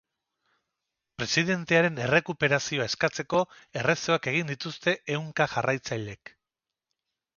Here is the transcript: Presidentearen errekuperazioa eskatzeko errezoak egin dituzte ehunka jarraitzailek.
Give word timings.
Presidentearen 1.23 1.99
errekuperazioa 2.05 2.87
eskatzeko 2.91 3.41
errezoak 3.83 4.31
egin 4.33 4.53
dituzte 4.53 4.95
ehunka 5.17 5.49
jarraitzailek. 5.57 6.33